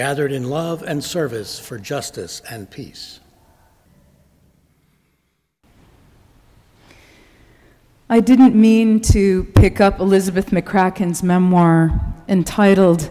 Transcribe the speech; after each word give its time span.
gathered 0.00 0.32
in 0.32 0.48
love 0.48 0.82
and 0.82 1.04
service 1.04 1.58
for 1.58 1.78
justice 1.78 2.40
and 2.48 2.70
peace. 2.70 3.20
I 8.08 8.20
didn't 8.20 8.54
mean 8.54 9.00
to 9.12 9.44
pick 9.54 9.78
up 9.78 10.00
Elizabeth 10.00 10.52
McCracken's 10.52 11.22
memoir 11.22 12.00
entitled 12.26 13.10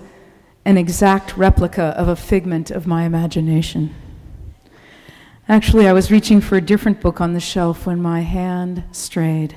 An 0.65 0.79
Exact 0.79 1.37
Replica 1.37 1.93
of 1.95 2.07
a 2.07 2.15
Figment 2.15 2.71
of 2.71 2.87
My 2.87 3.03
Imagination. 3.03 3.93
Actually, 5.47 5.87
I 5.87 5.93
was 5.93 6.09
reaching 6.09 6.41
for 6.41 6.55
a 6.55 6.61
different 6.61 7.01
book 7.01 7.21
on 7.21 7.33
the 7.33 7.39
shelf 7.39 7.85
when 7.85 8.01
my 8.01 8.21
hand 8.21 8.83
strayed. 8.91 9.55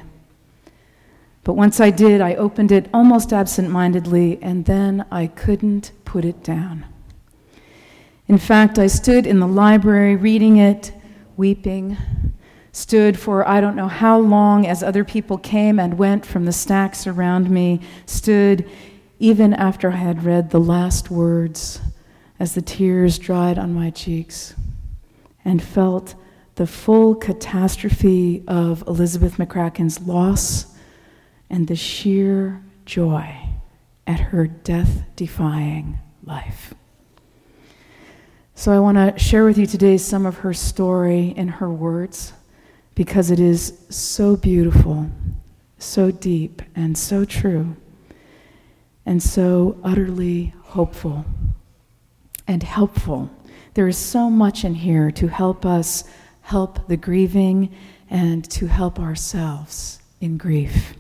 But 1.45 1.55
once 1.55 1.81
I 1.81 1.89
did, 1.89 2.21
I 2.21 2.35
opened 2.35 2.73
it 2.73 2.91
almost 2.93 3.33
absent 3.33 3.71
mindedly, 3.71 4.39
and 4.43 4.67
then 4.67 5.07
I 5.11 5.29
couldn't 5.29 5.93
put 6.05 6.27
it 6.27 6.45
down. 6.45 6.92
In 8.33 8.39
fact, 8.39 8.79
I 8.79 8.87
stood 8.87 9.27
in 9.27 9.41
the 9.41 9.47
library 9.47 10.17
reading 10.17 10.57
it, 10.57 10.91
weeping, 11.37 11.99
stood 12.73 13.19
for 13.19 13.47
I 13.47 13.61
don't 13.61 13.77
know 13.77 13.89
how 13.89 14.19
long 14.19 14.67
as 14.67 14.83
other 14.83 15.05
people 15.05 15.37
came 15.37 15.79
and 15.79 15.99
went 15.99 16.25
from 16.25 16.47
the 16.47 16.53
stacks 16.53 17.07
around 17.07 17.51
me, 17.51 17.81
stood 18.07 18.67
even 19.19 19.53
after 19.53 19.91
I 19.91 19.97
had 19.97 20.25
read 20.25 20.49
the 20.49 20.61
last 20.61 21.11
words 21.11 21.83
as 22.41 22.55
the 22.55 22.63
tears 22.63 23.19
dried 23.19 23.59
on 23.59 23.75
my 23.75 23.91
cheeks, 23.91 24.55
and 25.45 25.63
felt 25.63 26.15
the 26.55 26.67
full 26.67 27.15
catastrophe 27.15 28.45
of 28.49 28.83
Elizabeth 28.87 29.37
McCracken's 29.37 30.01
loss 30.07 30.75
and 31.51 31.69
the 31.69 31.77
sheer 31.77 32.65
joy 32.87 33.37
at 34.07 34.21
her 34.21 34.47
death 34.47 35.03
defying 35.17 35.99
life. 36.25 36.73
So 38.55 38.71
I 38.71 38.79
want 38.79 38.97
to 38.99 39.19
share 39.19 39.45
with 39.45 39.59
you 39.59 39.67
today 39.67 39.97
some 39.97 40.27
of 40.27 40.39
her 40.39 40.55
story 40.55 41.35
in 41.37 41.49
her 41.49 41.71
words 41.71 42.33
because 42.95 43.31
it 43.31 43.41
is 43.41 43.79
so 43.89 44.37
beautiful, 44.37 45.11
so 45.79 46.11
deep, 46.11 46.63
and 46.77 46.97
so 46.97 47.25
true, 47.25 47.75
and 49.07 49.23
so 49.23 49.79
utterly 49.83 50.55
hopeful 50.63 51.25
and 52.47 52.63
helpful. 52.63 53.31
There 53.75 53.89
is 53.89 53.97
so 53.97 54.29
much 54.29 54.65
in 54.65 54.75
here 54.75 55.11
to 55.13 55.29
help 55.29 55.65
us 55.65 56.05
help 56.43 56.87
the 56.89 56.97
grieving 56.97 57.75
and 58.11 58.49
to 58.51 58.67
help 58.67 59.01
ourselves 59.01 60.01
in 60.21 60.37
grief. 60.37 60.95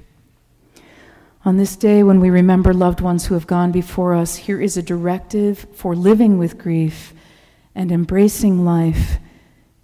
On 1.44 1.58
this 1.58 1.76
day, 1.76 2.02
when 2.02 2.20
we 2.20 2.30
remember 2.30 2.72
loved 2.72 3.00
ones 3.00 3.26
who 3.26 3.34
have 3.34 3.46
gone 3.46 3.72
before 3.72 4.14
us, 4.14 4.36
here 4.36 4.60
is 4.60 4.76
a 4.76 4.82
directive 4.82 5.66
for 5.74 5.94
living 5.94 6.38
with 6.38 6.56
grief 6.56 7.12
and 7.74 7.90
embracing 7.90 8.64
life, 8.64 9.18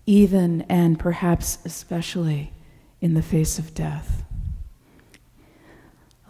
even 0.07 0.63
and 0.63 0.99
perhaps 0.99 1.59
especially 1.65 2.53
in 3.01 3.15
the 3.15 3.23
face 3.23 3.59
of 3.59 3.75
death. 3.75 4.25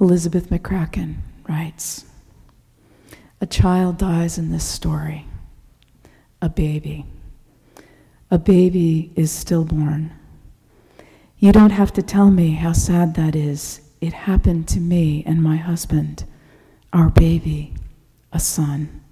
Elizabeth 0.00 0.48
McCracken 0.50 1.16
writes 1.48 2.04
A 3.40 3.46
child 3.46 3.98
dies 3.98 4.38
in 4.38 4.50
this 4.50 4.64
story, 4.64 5.26
a 6.40 6.48
baby. 6.48 7.06
A 8.30 8.38
baby 8.38 9.10
is 9.16 9.32
stillborn. 9.32 10.12
You 11.38 11.52
don't 11.52 11.70
have 11.70 11.92
to 11.94 12.02
tell 12.02 12.30
me 12.30 12.50
how 12.52 12.72
sad 12.72 13.14
that 13.14 13.34
is. 13.34 13.80
It 14.00 14.12
happened 14.12 14.68
to 14.68 14.80
me 14.80 15.24
and 15.26 15.42
my 15.42 15.56
husband, 15.56 16.24
our 16.92 17.08
baby, 17.08 17.74
a 18.32 18.38
son. 18.38 19.02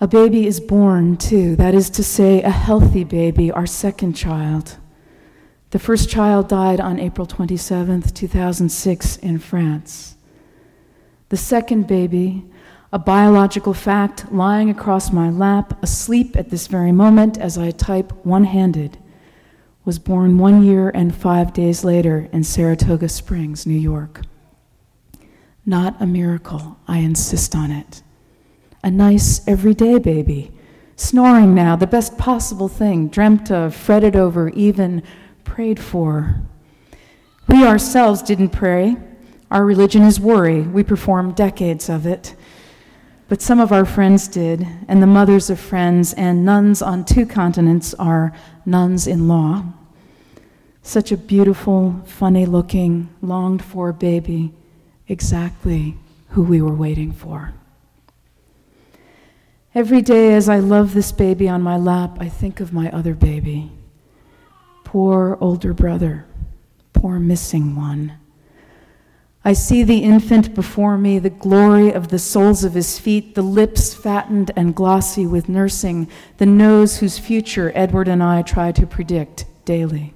A 0.00 0.08
baby 0.08 0.46
is 0.46 0.58
born, 0.58 1.16
too, 1.16 1.54
that 1.54 1.72
is 1.72 1.88
to 1.90 2.02
say, 2.02 2.42
a 2.42 2.50
healthy 2.50 3.04
baby, 3.04 3.52
our 3.52 3.66
second 3.66 4.14
child. 4.14 4.76
The 5.70 5.78
first 5.78 6.08
child 6.08 6.48
died 6.48 6.80
on 6.80 6.98
April 6.98 7.26
27, 7.26 8.02
2006, 8.02 9.16
in 9.18 9.38
France. 9.38 10.16
The 11.28 11.36
second 11.36 11.86
baby, 11.86 12.44
a 12.92 12.98
biological 12.98 13.72
fact 13.72 14.32
lying 14.32 14.68
across 14.68 15.12
my 15.12 15.30
lap, 15.30 15.80
asleep 15.82 16.36
at 16.36 16.50
this 16.50 16.66
very 16.66 16.92
moment 16.92 17.38
as 17.38 17.56
I 17.56 17.70
type 17.70 18.12
one 18.24 18.44
handed, 18.44 18.98
was 19.84 20.00
born 20.00 20.38
one 20.38 20.64
year 20.64 20.90
and 20.90 21.14
five 21.14 21.52
days 21.52 21.84
later 21.84 22.28
in 22.32 22.42
Saratoga 22.42 23.08
Springs, 23.08 23.64
New 23.64 23.78
York. 23.78 24.22
Not 25.64 26.00
a 26.00 26.06
miracle, 26.06 26.78
I 26.88 26.98
insist 26.98 27.54
on 27.54 27.70
it 27.70 28.03
a 28.84 28.90
nice 28.90 29.40
everyday 29.48 29.98
baby, 29.98 30.52
snoring 30.94 31.54
now, 31.54 31.74
the 31.74 31.86
best 31.86 32.18
possible 32.18 32.68
thing, 32.68 33.08
dreamt 33.08 33.50
of, 33.50 33.74
fretted 33.74 34.14
over, 34.14 34.50
even 34.50 35.02
prayed 35.42 35.80
for. 35.80 36.42
We 37.48 37.64
ourselves 37.64 38.20
didn't 38.20 38.50
pray. 38.50 38.96
Our 39.50 39.64
religion 39.64 40.02
is 40.02 40.20
worry. 40.20 40.60
We 40.60 40.84
performed 40.84 41.34
decades 41.34 41.88
of 41.88 42.04
it. 42.04 42.34
But 43.26 43.40
some 43.40 43.58
of 43.58 43.72
our 43.72 43.86
friends 43.86 44.28
did, 44.28 44.66
and 44.86 45.02
the 45.02 45.06
mothers 45.06 45.48
of 45.48 45.58
friends 45.58 46.12
and 46.12 46.44
nuns 46.44 46.82
on 46.82 47.06
two 47.06 47.24
continents 47.24 47.94
are 47.94 48.34
nuns 48.66 49.06
in 49.06 49.28
law. 49.28 49.64
Such 50.82 51.10
a 51.10 51.16
beautiful, 51.16 52.02
funny 52.04 52.44
looking, 52.44 53.08
longed 53.22 53.64
for 53.64 53.94
baby, 53.94 54.52
exactly 55.08 55.96
who 56.30 56.42
we 56.42 56.60
were 56.60 56.74
waiting 56.74 57.12
for. 57.12 57.54
Every 59.74 60.02
day 60.02 60.32
as 60.34 60.48
I 60.48 60.60
love 60.60 60.94
this 60.94 61.10
baby 61.10 61.48
on 61.48 61.60
my 61.60 61.76
lap, 61.76 62.18
I 62.20 62.28
think 62.28 62.60
of 62.60 62.72
my 62.72 62.88
other 62.92 63.12
baby. 63.12 63.72
Poor 64.84 65.36
older 65.40 65.74
brother, 65.74 66.26
poor 66.92 67.18
missing 67.18 67.74
one. 67.74 68.12
I 69.44 69.52
see 69.52 69.82
the 69.82 69.98
infant 69.98 70.54
before 70.54 70.96
me, 70.96 71.18
the 71.18 71.28
glory 71.28 71.92
of 71.92 72.08
the 72.08 72.20
soles 72.20 72.62
of 72.62 72.74
his 72.74 73.00
feet, 73.00 73.34
the 73.34 73.42
lips 73.42 73.92
fattened 73.92 74.52
and 74.54 74.76
glossy 74.76 75.26
with 75.26 75.48
nursing, 75.48 76.08
the 76.38 76.46
nose 76.46 76.98
whose 76.98 77.18
future 77.18 77.72
Edward 77.74 78.06
and 78.06 78.22
I 78.22 78.42
try 78.42 78.70
to 78.70 78.86
predict 78.86 79.44
daily. 79.64 80.14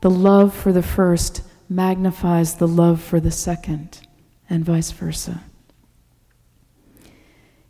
The 0.00 0.10
love 0.10 0.52
for 0.52 0.72
the 0.72 0.82
first 0.82 1.42
magnifies 1.68 2.56
the 2.56 2.68
love 2.68 3.00
for 3.00 3.20
the 3.20 3.30
second, 3.30 4.00
and 4.50 4.64
vice 4.64 4.90
versa. 4.90 5.44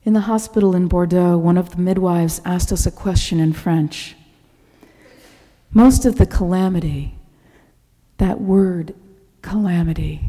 In 0.07 0.13
the 0.13 0.21
hospital 0.21 0.77
in 0.77 0.87
Bordeaux, 0.87 1.37
one 1.37 1.59
of 1.59 1.71
the 1.71 1.83
midwives 1.83 2.41
asked 2.45 2.71
us 2.71 2.87
a 2.87 2.93
question 2.93 3.41
in 3.41 3.53
French. 3.53 4.15
Most 5.73 6.05
of 6.07 6.17
the 6.17 6.27
calamity, 6.27 7.17
that 8.19 8.41
word 8.41 8.95
calamity, 9.43 10.21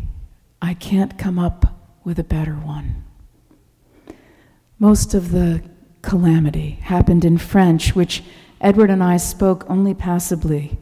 I 0.64 0.74
can't 0.74 1.20
come 1.20 1.38
up 1.38 1.78
with 2.04 2.18
a 2.18 2.24
better 2.24 2.56
one. 2.56 3.04
Most 4.80 5.14
of 5.14 5.30
the 5.30 5.62
calamity 6.02 6.80
happened 6.82 7.24
in 7.24 7.38
French, 7.38 7.96
which 7.96 8.24
Edward 8.60 8.90
and 8.90 9.04
I 9.04 9.18
spoke 9.18 9.64
only 9.70 9.94
passably, 9.94 10.80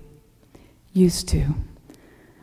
used 0.93 1.27
to. 1.29 1.53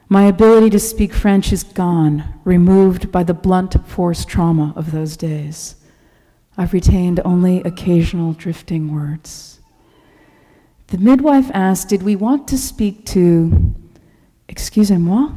My 0.06 0.24
ability 0.24 0.68
to 0.68 0.78
speak 0.78 1.14
French 1.14 1.50
is 1.50 1.62
gone, 1.62 2.24
removed 2.44 3.10
by 3.10 3.22
the 3.22 3.32
blunt 3.32 3.74
force 3.88 4.26
trauma 4.26 4.74
of 4.76 4.92
those 4.92 5.16
days. 5.16 5.76
I've 6.56 6.72
retained 6.72 7.20
only 7.24 7.62
occasional 7.62 8.34
drifting 8.34 8.94
words. 8.94 9.60
The 10.88 10.98
midwife 10.98 11.50
asked, 11.54 11.88
Did 11.88 12.02
we 12.02 12.16
want 12.16 12.46
to 12.48 12.58
speak 12.58 13.06
to, 13.06 13.74
excusez-moi, 14.48 15.32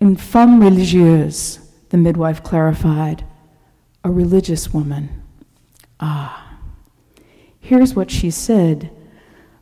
une 0.00 0.16
femme 0.16 0.60
religieuse, 0.60 1.58
the 1.90 1.96
midwife 1.96 2.42
clarified, 2.42 3.24
a 4.04 4.10
religious 4.10 4.72
woman. 4.72 5.08
Ah. 6.00 6.58
Here's 7.60 7.94
what 7.94 8.10
she 8.10 8.30
said 8.30 8.90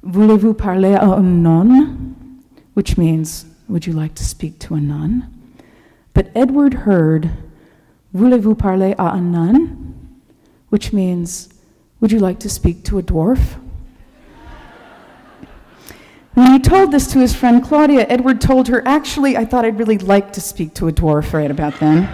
Voulez-vous 0.03 0.55
parler 0.55 0.95
à 0.95 1.19
un 1.19 1.43
non? 1.43 2.17
Which 2.75 2.97
means, 2.97 3.45
Would 3.69 3.87
you 3.87 3.93
like 3.93 4.15
to 4.15 4.25
speak 4.25 4.59
to 4.61 4.75
a 4.75 4.81
nun? 4.81 5.29
But 6.15 6.31
Edward 6.35 6.75
heard, 6.75 7.31
Voulez-vous 8.15 8.57
parler 8.57 8.95
à 8.97 9.15
un 9.15 9.31
nain? 9.31 9.95
Which 10.71 10.93
means, 10.93 11.51
Would 12.01 12.11
you 12.11 12.19
like 12.19 12.41
to 12.41 12.49
speak 12.49 12.85
to 12.85 12.99
a 12.99 13.03
dwarf? 13.03 13.61
When 16.35 16.53
he 16.53 16.59
told 16.59 16.93
this 16.93 17.07
to 17.13 17.19
his 17.19 17.35
friend 17.35 17.63
Claudia, 17.63 18.07
Edward 18.09 18.41
told 18.41 18.69
her, 18.69 18.83
Actually, 18.87 19.37
I 19.37 19.45
thought 19.45 19.65
I'd 19.65 19.79
really 19.79 19.99
like 19.99 20.33
to 20.33 20.41
speak 20.41 20.73
to 20.75 20.89
a 20.89 20.93
dwarf 20.93 21.33
right 21.33 21.51
about 21.51 21.79
then. 21.81 22.05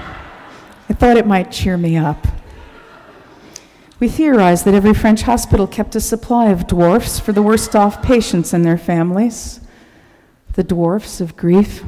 I 0.88 0.94
thought 0.94 1.17
it 1.17 1.26
might 1.26 1.53
cheer 1.53 1.76
me 1.76 1.97
up. 1.97 2.26
We 3.99 4.08
theorized 4.08 4.64
that 4.64 4.75
every 4.75 4.94
French 4.94 5.23
hospital 5.23 5.67
kept 5.67 5.97
a 5.97 6.00
supply 6.00 6.50
of 6.50 6.67
dwarfs 6.67 7.19
for 7.19 7.32
the 7.32 7.43
worst 7.43 7.75
off 7.75 8.03
patients 8.03 8.53
and 8.53 8.64
their 8.64 8.76
families, 8.76 9.61
the 10.53 10.64
dwarfs 10.64 11.20
of 11.20 11.37
grief. 11.37 11.82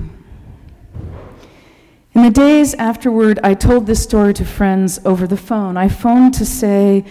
In 2.14 2.22
the 2.22 2.30
days 2.30 2.74
afterward, 2.74 3.38
I 3.44 3.54
told 3.54 3.86
this 3.86 4.02
story 4.02 4.34
to 4.34 4.44
friends 4.44 4.98
over 5.04 5.26
the 5.26 5.36
phone. 5.36 5.76
I 5.76 5.88
phoned 5.88 6.34
to 6.34 6.46
say, 6.46 7.04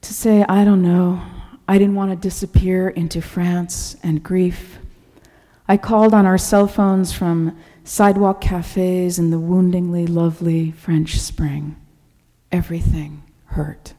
to 0.00 0.14
say, 0.14 0.44
I 0.48 0.64
don't 0.64 0.82
know, 0.82 1.22
I 1.68 1.78
didn't 1.78 1.94
want 1.94 2.10
to 2.10 2.16
disappear 2.16 2.88
into 2.88 3.20
France 3.20 3.96
and 4.02 4.22
grief. 4.22 4.78
I 5.68 5.76
called 5.76 6.14
on 6.14 6.24
our 6.24 6.38
cell 6.38 6.66
phones 6.66 7.12
from 7.12 7.56
sidewalk 7.84 8.40
cafes 8.40 9.18
in 9.18 9.30
the 9.30 9.38
woundingly 9.38 10.06
lovely 10.06 10.72
French 10.72 11.20
spring. 11.20 11.76
Everything 12.50 13.22
hurt. 13.44 13.92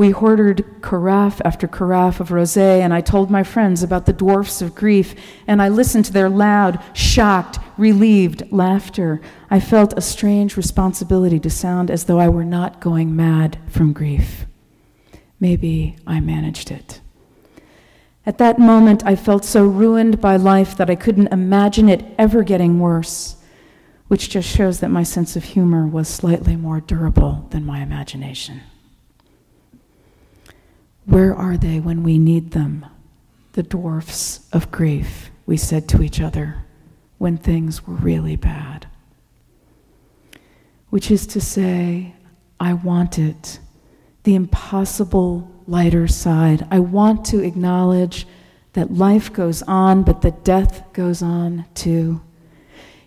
We 0.00 0.12
hoarded 0.12 0.64
carafe 0.80 1.42
after 1.44 1.68
carafe 1.68 2.20
of 2.20 2.30
rosé, 2.30 2.80
and 2.80 2.94
I 2.94 3.02
told 3.02 3.30
my 3.30 3.42
friends 3.42 3.82
about 3.82 4.06
the 4.06 4.14
dwarfs 4.14 4.62
of 4.62 4.74
grief, 4.74 5.14
and 5.46 5.60
I 5.60 5.68
listened 5.68 6.06
to 6.06 6.12
their 6.14 6.30
loud, 6.30 6.82
shocked, 6.94 7.58
relieved 7.76 8.50
laughter. 8.50 9.20
I 9.50 9.60
felt 9.60 9.92
a 9.98 10.00
strange 10.00 10.56
responsibility 10.56 11.38
to 11.40 11.50
sound 11.50 11.90
as 11.90 12.04
though 12.04 12.18
I 12.18 12.30
were 12.30 12.46
not 12.46 12.80
going 12.80 13.14
mad 13.14 13.58
from 13.68 13.92
grief. 13.92 14.46
Maybe 15.38 15.98
I 16.06 16.18
managed 16.20 16.70
it. 16.70 17.02
At 18.24 18.38
that 18.38 18.58
moment, 18.58 19.04
I 19.04 19.16
felt 19.16 19.44
so 19.44 19.66
ruined 19.66 20.18
by 20.18 20.36
life 20.36 20.78
that 20.78 20.88
I 20.88 20.94
couldn't 20.94 21.30
imagine 21.30 21.90
it 21.90 22.06
ever 22.16 22.42
getting 22.42 22.80
worse, 22.80 23.36
which 24.08 24.30
just 24.30 24.48
shows 24.48 24.80
that 24.80 24.88
my 24.88 25.02
sense 25.02 25.36
of 25.36 25.44
humor 25.44 25.86
was 25.86 26.08
slightly 26.08 26.56
more 26.56 26.80
durable 26.80 27.46
than 27.50 27.66
my 27.66 27.82
imagination. 27.82 28.62
Where 31.06 31.34
are 31.34 31.56
they 31.56 31.80
when 31.80 32.02
we 32.02 32.18
need 32.18 32.52
them? 32.52 32.86
The 33.52 33.62
dwarfs 33.62 34.48
of 34.52 34.70
grief, 34.70 35.30
we 35.46 35.56
said 35.56 35.88
to 35.88 36.02
each 36.02 36.20
other 36.20 36.64
when 37.18 37.36
things 37.36 37.86
were 37.86 37.94
really 37.94 38.36
bad. 38.36 38.86
Which 40.88 41.10
is 41.10 41.26
to 41.28 41.40
say, 41.40 42.14
I 42.58 42.74
want 42.74 43.18
it 43.18 43.58
the 44.24 44.34
impossible 44.34 45.50
lighter 45.66 46.06
side. 46.06 46.66
I 46.70 46.78
want 46.80 47.24
to 47.26 47.42
acknowledge 47.42 48.26
that 48.74 48.92
life 48.92 49.32
goes 49.32 49.62
on, 49.62 50.02
but 50.02 50.22
that 50.22 50.44
death 50.44 50.92
goes 50.92 51.22
on 51.22 51.64
too. 51.74 52.20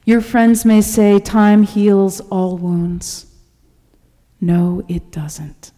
Your 0.05 0.21
friends 0.21 0.65
may 0.65 0.81
say 0.81 1.19
time 1.19 1.63
heals 1.63 2.19
all 2.19 2.57
wounds. 2.57 3.27
No, 4.41 4.83
it 4.87 5.11
doesn't. 5.11 5.71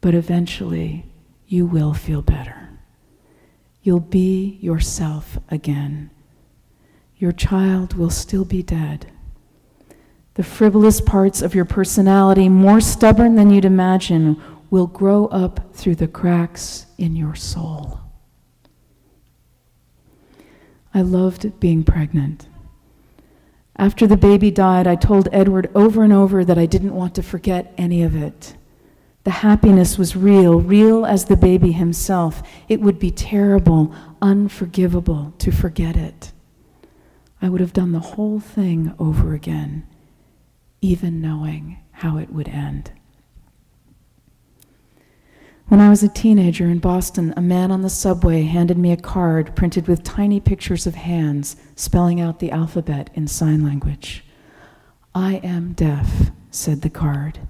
But 0.00 0.14
eventually, 0.14 1.06
you 1.46 1.66
will 1.66 1.94
feel 1.94 2.22
better. 2.22 2.70
You'll 3.82 4.00
be 4.00 4.58
yourself 4.60 5.38
again. 5.48 6.10
Your 7.16 7.32
child 7.32 7.94
will 7.94 8.10
still 8.10 8.44
be 8.44 8.62
dead. 8.62 9.12
The 10.34 10.42
frivolous 10.42 11.00
parts 11.00 11.40
of 11.40 11.54
your 11.54 11.64
personality, 11.64 12.48
more 12.48 12.80
stubborn 12.80 13.36
than 13.36 13.50
you'd 13.50 13.64
imagine, 13.64 14.42
will 14.70 14.86
grow 14.86 15.26
up 15.26 15.74
through 15.74 15.94
the 15.94 16.08
cracks 16.08 16.86
in 16.98 17.16
your 17.16 17.34
soul. 17.34 18.00
I 20.92 21.02
loved 21.02 21.60
being 21.60 21.84
pregnant. 21.84 22.48
After 23.76 24.06
the 24.06 24.16
baby 24.16 24.50
died, 24.50 24.86
I 24.86 24.96
told 24.96 25.28
Edward 25.32 25.70
over 25.74 26.02
and 26.02 26.12
over 26.12 26.44
that 26.44 26.58
I 26.58 26.66
didn't 26.66 26.94
want 26.94 27.14
to 27.14 27.22
forget 27.22 27.72
any 27.76 28.02
of 28.02 28.16
it. 28.16 28.56
The 29.26 29.42
happiness 29.42 29.98
was 29.98 30.14
real, 30.14 30.60
real 30.60 31.04
as 31.04 31.24
the 31.24 31.36
baby 31.36 31.72
himself. 31.72 32.44
It 32.68 32.80
would 32.80 33.00
be 33.00 33.10
terrible, 33.10 33.92
unforgivable 34.22 35.34
to 35.38 35.50
forget 35.50 35.96
it. 35.96 36.30
I 37.42 37.48
would 37.48 37.60
have 37.60 37.72
done 37.72 37.90
the 37.90 38.14
whole 38.14 38.38
thing 38.38 38.94
over 39.00 39.34
again, 39.34 39.84
even 40.80 41.20
knowing 41.20 41.78
how 41.90 42.18
it 42.18 42.32
would 42.32 42.46
end. 42.46 42.92
When 45.66 45.80
I 45.80 45.90
was 45.90 46.04
a 46.04 46.08
teenager 46.08 46.66
in 46.66 46.78
Boston, 46.78 47.34
a 47.36 47.42
man 47.42 47.72
on 47.72 47.82
the 47.82 47.90
subway 47.90 48.42
handed 48.42 48.78
me 48.78 48.92
a 48.92 48.96
card 48.96 49.56
printed 49.56 49.88
with 49.88 50.04
tiny 50.04 50.38
pictures 50.38 50.86
of 50.86 50.94
hands 50.94 51.56
spelling 51.74 52.20
out 52.20 52.38
the 52.38 52.52
alphabet 52.52 53.10
in 53.14 53.26
sign 53.26 53.64
language. 53.64 54.24
I 55.16 55.40
am 55.42 55.72
deaf, 55.72 56.30
said 56.52 56.82
the 56.82 56.90
card. 56.90 57.40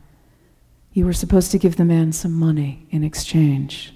You 0.97 1.05
were 1.05 1.13
supposed 1.13 1.51
to 1.51 1.59
give 1.59 1.77
the 1.77 1.85
man 1.85 2.13
some 2.13 2.33
money 2.33 2.87
in 2.91 3.05
exchange. 3.05 3.93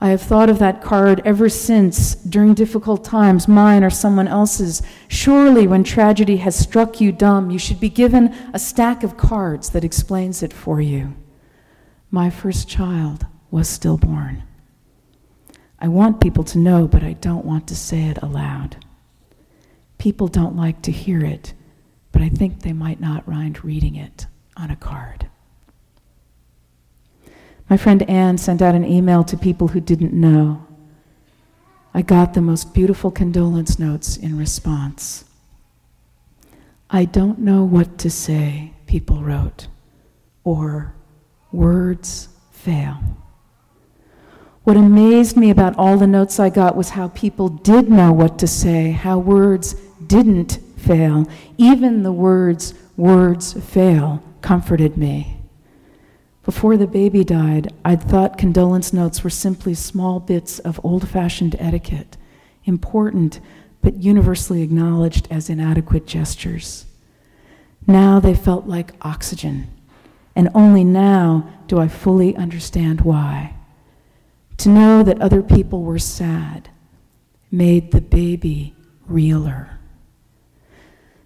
I 0.00 0.08
have 0.08 0.20
thought 0.20 0.50
of 0.50 0.58
that 0.58 0.82
card 0.82 1.22
ever 1.24 1.48
since 1.48 2.16
during 2.16 2.54
difficult 2.54 3.04
times, 3.04 3.46
mine 3.46 3.84
or 3.84 3.88
someone 3.88 4.26
else's. 4.26 4.82
Surely, 5.06 5.68
when 5.68 5.84
tragedy 5.84 6.38
has 6.38 6.56
struck 6.56 7.00
you 7.00 7.12
dumb, 7.12 7.52
you 7.52 7.60
should 7.60 7.78
be 7.78 7.88
given 7.88 8.34
a 8.52 8.58
stack 8.58 9.04
of 9.04 9.16
cards 9.16 9.70
that 9.70 9.84
explains 9.84 10.42
it 10.42 10.52
for 10.52 10.80
you 10.80 11.14
my 12.10 12.30
first 12.30 12.68
child 12.68 13.24
was 13.52 13.68
stillborn. 13.68 14.42
I 15.78 15.86
want 15.86 16.20
people 16.20 16.42
to 16.42 16.58
know, 16.58 16.88
but 16.88 17.04
I 17.04 17.12
don't 17.12 17.44
want 17.44 17.68
to 17.68 17.76
say 17.76 18.08
it 18.08 18.18
aloud. 18.22 18.76
People 19.98 20.26
don't 20.26 20.56
like 20.56 20.82
to 20.82 20.90
hear 20.90 21.24
it, 21.24 21.54
but 22.10 22.22
I 22.22 22.28
think 22.28 22.62
they 22.62 22.72
might 22.72 23.00
not 23.00 23.28
mind 23.28 23.64
reading 23.64 23.94
it 23.94 24.26
on 24.56 24.72
a 24.72 24.76
card. 24.76 25.23
My 27.68 27.76
friend 27.76 28.02
Anne 28.08 28.38
sent 28.38 28.60
out 28.60 28.74
an 28.74 28.84
email 28.84 29.24
to 29.24 29.36
people 29.36 29.68
who 29.68 29.80
didn't 29.80 30.12
know. 30.12 30.66
I 31.94 32.02
got 32.02 32.34
the 32.34 32.40
most 32.40 32.74
beautiful 32.74 33.10
condolence 33.10 33.78
notes 33.78 34.16
in 34.16 34.36
response. 34.36 35.24
I 36.90 37.04
don't 37.04 37.38
know 37.38 37.64
what 37.64 37.98
to 37.98 38.10
say, 38.10 38.72
people 38.86 39.22
wrote, 39.22 39.68
or 40.44 40.94
words 41.52 42.28
fail. 42.50 42.98
What 44.64 44.76
amazed 44.76 45.36
me 45.36 45.50
about 45.50 45.76
all 45.76 45.96
the 45.96 46.06
notes 46.06 46.40
I 46.40 46.50
got 46.50 46.76
was 46.76 46.90
how 46.90 47.08
people 47.08 47.48
did 47.48 47.90
know 47.90 48.12
what 48.12 48.38
to 48.38 48.46
say, 48.46 48.92
how 48.92 49.18
words 49.18 49.74
didn't 50.06 50.58
fail. 50.76 51.26
Even 51.58 52.02
the 52.02 52.12
words, 52.12 52.74
words 52.96 53.52
fail, 53.52 54.22
comforted 54.40 54.96
me. 54.96 55.38
Before 56.44 56.76
the 56.76 56.86
baby 56.86 57.24
died, 57.24 57.72
I'd 57.84 58.02
thought 58.02 58.38
condolence 58.38 58.92
notes 58.92 59.24
were 59.24 59.30
simply 59.30 59.74
small 59.74 60.20
bits 60.20 60.58
of 60.58 60.80
old 60.84 61.08
fashioned 61.08 61.56
etiquette, 61.58 62.16
important 62.64 63.40
but 63.82 64.02
universally 64.02 64.62
acknowledged 64.62 65.28
as 65.30 65.50
inadequate 65.50 66.06
gestures. 66.06 66.86
Now 67.86 68.20
they 68.20 68.34
felt 68.34 68.66
like 68.66 68.94
oxygen 69.02 69.68
and 70.36 70.48
only 70.54 70.84
now 70.84 71.48
do 71.66 71.78
I 71.78 71.88
fully 71.88 72.36
understand 72.36 73.02
why. 73.02 73.54
To 74.58 74.68
know 74.68 75.02
that 75.02 75.20
other 75.20 75.42
people 75.42 75.82
were 75.82 75.98
sad 75.98 76.70
made 77.50 77.92
the 77.92 78.00
baby 78.00 78.74
realer. 79.06 79.78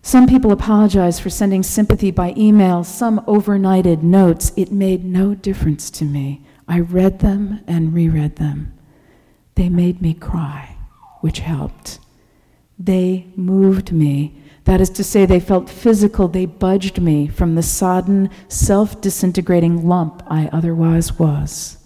Some 0.03 0.27
people 0.27 0.53
apologize 0.53 1.21
for 1.21 1.31
sending 1.31 1.63
sympathy 1.63 2.11
by 2.11 2.35
email, 2.37 2.85
some 2.85 3.21
overnighted 3.21 4.03
notes. 4.03 4.53
It 4.57 4.73
made 4.73 5.05
no 5.05 5.35
difference 5.35 5.91
to 5.91 6.05
me. 6.05 6.47
I 6.67 6.81
read 6.81 7.19
them 7.19 7.61
and 7.67 7.93
reread 7.93 8.37
them. 8.37 8.73
They 9.55 9.69
made 9.69 10.01
me 10.01 10.15
cry, 10.15 10.77
which 11.21 11.41
helped. 11.41 11.99
They 12.79 13.27
moved 13.37 13.93
me 13.93 14.39
that 14.69 14.83
is 14.83 14.91
to 14.91 15.03
say, 15.03 15.25
they 15.25 15.41
felt 15.41 15.71
physical, 15.71 16.29
they 16.29 16.45
budged 16.45 17.01
me 17.01 17.27
from 17.27 17.55
the 17.55 17.63
sodden, 17.63 18.29
self 18.49 19.01
disintegrating 19.01 19.89
lump 19.89 20.23
I 20.27 20.49
otherwise 20.53 21.19
was. 21.19 21.79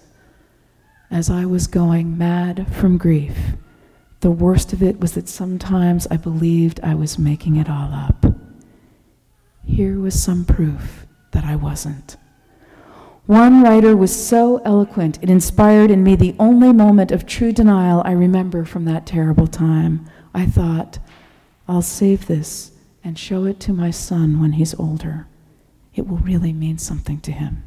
As 1.08 1.30
I 1.30 1.44
was 1.44 1.68
going 1.68 2.18
mad 2.18 2.66
from 2.74 2.98
grief, 2.98 3.52
the 4.22 4.30
worst 4.30 4.72
of 4.72 4.82
it 4.84 5.00
was 5.00 5.12
that 5.12 5.28
sometimes 5.28 6.06
I 6.08 6.16
believed 6.16 6.78
I 6.82 6.94
was 6.94 7.18
making 7.18 7.56
it 7.56 7.68
all 7.68 7.92
up. 7.92 8.24
Here 9.64 9.98
was 9.98 10.20
some 10.20 10.44
proof 10.44 11.06
that 11.32 11.44
I 11.44 11.56
wasn't. 11.56 12.16
One 13.26 13.62
writer 13.64 13.96
was 13.96 14.14
so 14.14 14.58
eloquent, 14.64 15.18
it 15.22 15.28
inspired 15.30 15.90
in 15.90 16.04
me 16.04 16.14
the 16.14 16.36
only 16.38 16.72
moment 16.72 17.10
of 17.10 17.26
true 17.26 17.52
denial 17.52 18.00
I 18.04 18.12
remember 18.12 18.64
from 18.64 18.84
that 18.84 19.06
terrible 19.06 19.48
time. 19.48 20.08
I 20.32 20.46
thought, 20.46 21.00
I'll 21.66 21.82
save 21.82 22.26
this 22.26 22.72
and 23.02 23.18
show 23.18 23.44
it 23.44 23.58
to 23.60 23.72
my 23.72 23.90
son 23.90 24.40
when 24.40 24.52
he's 24.52 24.74
older. 24.74 25.26
it 25.94 26.06
will 26.06 26.18
really 26.18 26.52
mean 26.52 26.78
something 26.78 27.20
to 27.20 27.32
him. 27.32 27.64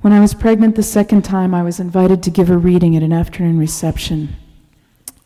When 0.00 0.12
I 0.12 0.20
was 0.20 0.32
pregnant 0.32 0.76
the 0.76 0.84
second 0.84 1.22
time, 1.22 1.52
I 1.52 1.64
was 1.64 1.80
invited 1.80 2.22
to 2.22 2.30
give 2.30 2.50
a 2.50 2.56
reading 2.56 2.94
at 2.94 3.02
an 3.02 3.12
afternoon 3.12 3.58
reception. 3.58 4.36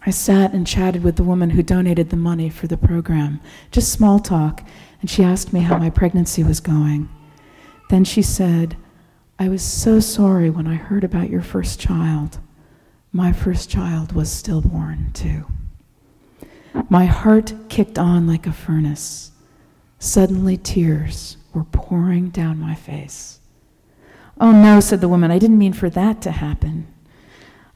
I 0.07 0.11
sat 0.11 0.55
and 0.55 0.67
chatted 0.67 1.05
with 1.05 1.17
the 1.17 1.25
woman 1.25 1.51
who 1.51 1.63
donated 1.63 2.09
the 2.09 2.17
money 2.17 2.49
for 2.49 2.67
the 2.69 2.79
program, 2.79 3.43
just 3.71 3.93
small 3.93 4.19
talk, 4.19 4.65
and 5.03 5.11
she 5.11 5.23
asked 5.23 5.53
me 5.53 5.61
how 5.61 5.77
my 5.77 5.91
pregnancy 5.91 6.43
was 6.43 6.61
going. 6.61 7.11
Then 7.91 8.05
she 8.05 8.23
said, 8.23 8.79
I 9.39 9.51
was 9.51 9.61
so 9.61 10.01
sorry 10.01 10.49
when 10.49 10.67
I 10.67 10.77
heard 10.77 11.05
about 11.05 11.29
your 11.29 11.43
first 11.43 11.79
child. 11.79 12.39
My 13.13 13.31
first 13.31 13.69
child 13.69 14.13
was 14.13 14.33
stillborn, 14.33 15.11
too. 15.13 15.45
My 16.89 17.05
heart 17.05 17.53
kicked 17.69 17.99
on 17.99 18.27
like 18.27 18.47
a 18.47 18.53
furnace. 18.53 19.33
Suddenly, 19.99 20.57
tears 20.57 21.37
were 21.53 21.65
pouring 21.65 22.31
down 22.31 22.59
my 22.59 22.75
face. 22.75 23.41
Oh, 24.41 24.53
no, 24.53 24.81
said 24.81 25.01
the 25.01 25.09
woman, 25.09 25.31
I 25.31 25.39
didn't 25.39 25.59
mean 25.59 25.73
for 25.73 25.91
that 25.91 26.23
to 26.23 26.31
happen. 26.31 26.87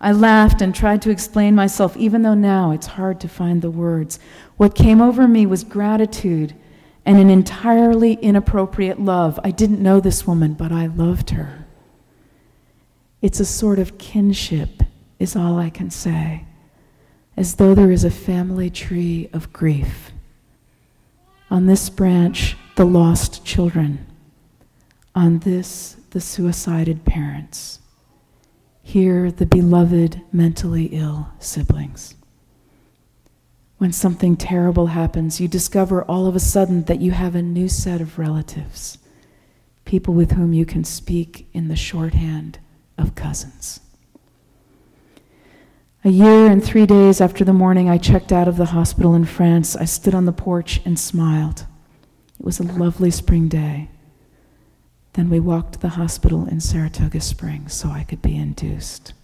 I 0.00 0.12
laughed 0.12 0.60
and 0.60 0.74
tried 0.74 1.00
to 1.02 1.10
explain 1.10 1.54
myself, 1.54 1.96
even 1.96 2.22
though 2.22 2.34
now 2.34 2.70
it's 2.70 2.86
hard 2.86 3.20
to 3.20 3.28
find 3.28 3.62
the 3.62 3.70
words. 3.70 4.18
What 4.56 4.74
came 4.74 5.00
over 5.00 5.26
me 5.26 5.46
was 5.46 5.64
gratitude 5.64 6.54
and 7.06 7.18
an 7.18 7.30
entirely 7.30 8.14
inappropriate 8.14 9.00
love. 9.00 9.38
I 9.42 9.52
didn't 9.52 9.82
know 9.82 10.00
this 10.00 10.26
woman, 10.26 10.54
but 10.54 10.72
I 10.72 10.86
loved 10.86 11.30
her. 11.30 11.66
It's 13.22 13.40
a 13.40 13.44
sort 13.44 13.78
of 13.78 13.96
kinship, 13.96 14.82
is 15.18 15.34
all 15.34 15.58
I 15.58 15.70
can 15.70 15.90
say, 15.90 16.44
as 17.36 17.54
though 17.54 17.74
there 17.74 17.90
is 17.90 18.04
a 18.04 18.10
family 18.10 18.68
tree 18.68 19.30
of 19.32 19.52
grief. 19.52 20.12
On 21.50 21.66
this 21.66 21.88
branch, 21.88 22.56
the 22.74 22.84
lost 22.84 23.44
children. 23.44 24.04
On 25.14 25.38
this, 25.38 25.95
the 26.10 26.20
suicided 26.20 27.04
parents. 27.04 27.80
Here, 28.82 29.30
the 29.32 29.46
beloved 29.46 30.22
mentally 30.32 30.86
ill 30.86 31.28
siblings. 31.38 32.14
When 33.78 33.92
something 33.92 34.36
terrible 34.36 34.88
happens, 34.88 35.40
you 35.40 35.48
discover 35.48 36.02
all 36.04 36.26
of 36.26 36.34
a 36.36 36.40
sudden 36.40 36.84
that 36.84 37.00
you 37.00 37.10
have 37.10 37.34
a 37.34 37.42
new 37.42 37.68
set 37.68 38.00
of 38.00 38.18
relatives, 38.18 38.98
people 39.84 40.14
with 40.14 40.32
whom 40.32 40.52
you 40.52 40.64
can 40.64 40.84
speak 40.84 41.48
in 41.52 41.68
the 41.68 41.76
shorthand 41.76 42.58
of 42.96 43.14
cousins. 43.14 43.80
A 46.04 46.10
year 46.10 46.46
and 46.46 46.64
three 46.64 46.86
days 46.86 47.20
after 47.20 47.44
the 47.44 47.52
morning 47.52 47.90
I 47.90 47.98
checked 47.98 48.30
out 48.30 48.46
of 48.46 48.56
the 48.56 48.66
hospital 48.66 49.14
in 49.14 49.24
France, 49.24 49.74
I 49.74 49.84
stood 49.84 50.14
on 50.14 50.24
the 50.24 50.32
porch 50.32 50.80
and 50.84 50.98
smiled. 50.98 51.66
It 52.38 52.46
was 52.46 52.60
a 52.60 52.62
lovely 52.62 53.10
spring 53.10 53.48
day. 53.48 53.88
Then 55.16 55.30
we 55.30 55.40
walked 55.40 55.72
to 55.72 55.78
the 55.80 55.88
hospital 55.88 56.46
in 56.46 56.60
Saratoga 56.60 57.22
Springs 57.22 57.72
so 57.72 57.88
I 57.88 58.04
could 58.04 58.20
be 58.20 58.36
induced. 58.36 59.14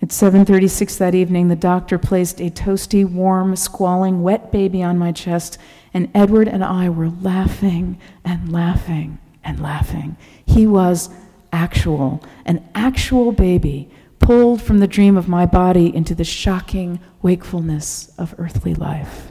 At 0.00 0.12
7:36 0.12 0.96
that 0.96 1.12
evening, 1.12 1.48
the 1.48 1.56
doctor 1.56 1.98
placed 1.98 2.40
a 2.40 2.50
toasty, 2.50 3.04
warm, 3.04 3.56
squalling, 3.56 4.22
wet 4.22 4.52
baby 4.52 4.80
on 4.80 4.96
my 4.96 5.10
chest, 5.10 5.58
and 5.92 6.08
Edward 6.14 6.46
and 6.46 6.62
I 6.62 6.88
were 6.88 7.10
laughing 7.10 7.98
and 8.24 8.52
laughing 8.52 9.18
and 9.42 9.58
laughing. 9.58 10.16
He 10.46 10.68
was 10.68 11.10
actual, 11.52 12.22
an 12.44 12.62
actual 12.76 13.32
baby 13.32 13.90
pulled 14.20 14.62
from 14.62 14.78
the 14.78 14.86
dream 14.86 15.16
of 15.16 15.26
my 15.26 15.46
body 15.46 15.92
into 15.92 16.14
the 16.14 16.22
shocking 16.22 17.00
wakefulness 17.22 18.12
of 18.18 18.36
earthly 18.38 18.74
life. 18.74 19.30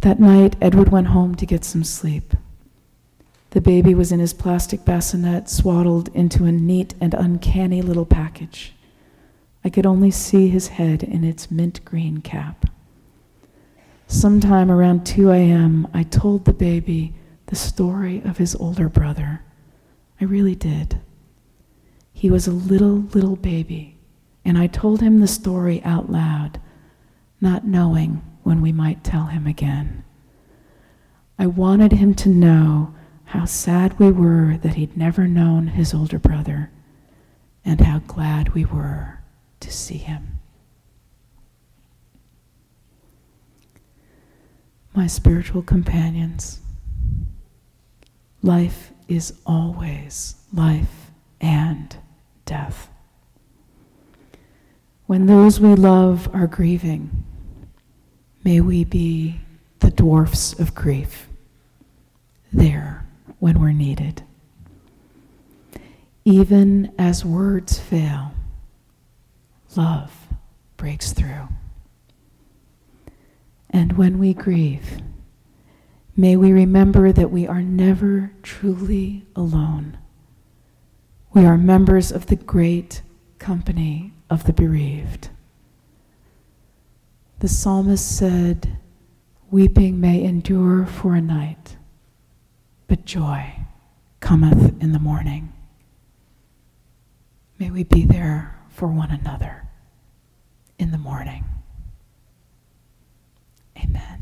That 0.00 0.18
night, 0.18 0.56
Edward 0.62 0.88
went 0.88 1.08
home 1.08 1.34
to 1.34 1.44
get 1.44 1.62
some 1.62 1.84
sleep. 1.84 2.34
The 3.50 3.60
baby 3.60 3.94
was 3.94 4.12
in 4.12 4.20
his 4.20 4.34
plastic 4.34 4.84
bassinet, 4.84 5.48
swaddled 5.48 6.08
into 6.14 6.44
a 6.44 6.52
neat 6.52 6.94
and 7.00 7.14
uncanny 7.14 7.80
little 7.80 8.04
package. 8.04 8.74
I 9.64 9.70
could 9.70 9.86
only 9.86 10.10
see 10.10 10.48
his 10.48 10.68
head 10.68 11.02
in 11.02 11.24
its 11.24 11.50
mint 11.50 11.84
green 11.84 12.18
cap. 12.18 12.66
Sometime 14.06 14.70
around 14.70 15.04
2 15.06 15.30
a.m., 15.30 15.88
I 15.94 16.02
told 16.02 16.44
the 16.44 16.52
baby 16.52 17.14
the 17.46 17.56
story 17.56 18.22
of 18.24 18.38
his 18.38 18.54
older 18.54 18.88
brother. 18.88 19.42
I 20.20 20.24
really 20.24 20.54
did. 20.54 21.00
He 22.12 22.30
was 22.30 22.46
a 22.46 22.52
little, 22.52 23.04
little 23.14 23.36
baby, 23.36 23.96
and 24.44 24.58
I 24.58 24.66
told 24.66 25.00
him 25.00 25.20
the 25.20 25.28
story 25.28 25.82
out 25.84 26.10
loud, 26.10 26.60
not 27.40 27.66
knowing 27.66 28.22
when 28.42 28.60
we 28.60 28.72
might 28.72 29.04
tell 29.04 29.26
him 29.26 29.46
again. 29.46 30.04
I 31.38 31.46
wanted 31.46 31.92
him 31.92 32.14
to 32.14 32.28
know 32.28 32.94
how 33.28 33.44
sad 33.44 33.98
we 33.98 34.10
were 34.10 34.56
that 34.62 34.74
he'd 34.74 34.96
never 34.96 35.28
known 35.28 35.66
his 35.66 35.92
older 35.92 36.18
brother, 36.18 36.70
and 37.62 37.78
how 37.82 37.98
glad 37.98 38.54
we 38.54 38.64
were 38.64 39.18
to 39.60 39.70
see 39.70 39.98
him. 39.98 40.38
My 44.94 45.06
spiritual 45.06 45.60
companions, 45.60 46.60
life 48.42 48.92
is 49.08 49.34
always 49.44 50.36
life 50.50 51.10
and 51.38 51.94
death. 52.46 52.88
When 55.04 55.26
those 55.26 55.60
we 55.60 55.74
love 55.74 56.34
are 56.34 56.46
grieving, 56.46 57.24
may 58.42 58.62
we 58.62 58.84
be 58.84 59.40
the 59.80 59.90
dwarfs 59.90 60.58
of 60.58 60.74
grief 60.74 61.28
there 62.50 63.04
when 63.38 63.60
we're 63.60 63.72
needed. 63.72 64.22
Even 66.24 66.92
as 66.98 67.24
words 67.24 67.78
fail, 67.78 68.32
love 69.76 70.28
breaks 70.76 71.12
through. 71.12 71.48
And 73.70 73.96
when 73.96 74.18
we 74.18 74.34
grieve, 74.34 75.00
may 76.16 76.36
we 76.36 76.52
remember 76.52 77.12
that 77.12 77.30
we 77.30 77.46
are 77.46 77.62
never 77.62 78.32
truly 78.42 79.24
alone. 79.36 79.98
We 81.32 81.44
are 81.44 81.58
members 81.58 82.10
of 82.10 82.26
the 82.26 82.36
great 82.36 83.02
company 83.38 84.12
of 84.28 84.44
the 84.44 84.52
bereaved. 84.52 85.28
The 87.40 87.48
psalmist 87.48 88.16
said, 88.16 88.78
Weeping 89.50 90.00
may 90.00 90.22
endure 90.22 90.84
for 90.84 91.14
a 91.14 91.20
night 91.20 91.76
but 92.88 93.04
joy 93.04 93.54
cometh 94.20 94.82
in 94.82 94.92
the 94.92 94.98
morning. 94.98 95.52
May 97.58 97.70
we 97.70 97.84
be 97.84 98.04
there 98.04 98.56
for 98.68 98.88
one 98.88 99.10
another 99.10 99.68
in 100.78 100.90
the 100.90 100.98
morning. 100.98 101.44
Amen. 103.76 104.17